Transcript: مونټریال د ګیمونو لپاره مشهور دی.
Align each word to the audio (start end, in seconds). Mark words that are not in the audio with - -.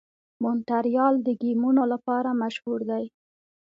مونټریال 0.43 1.15
د 1.27 1.27
ګیمونو 1.41 1.83
لپاره 1.93 2.29
مشهور 2.41 2.79
دی. 2.89 3.05